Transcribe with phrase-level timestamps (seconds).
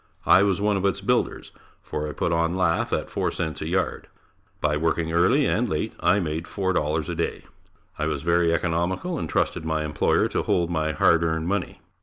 [0.25, 1.51] I was one of its builders
[1.83, 4.07] for I put on lath at 4 cents a yard.
[4.59, 7.43] By working early and late, I made $4 a day.
[7.99, 11.81] I was very economical and trusted my employer to hold my hard earned money.